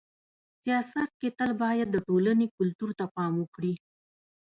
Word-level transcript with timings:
سیاست 0.61 1.09
کي 1.21 1.29
تل 1.37 1.51
باید 1.61 1.87
د 1.91 1.97
ټولني 2.07 2.47
کلتور 2.57 2.89
ته 2.99 3.05
پام 3.15 3.33
وکړي. 3.41 3.73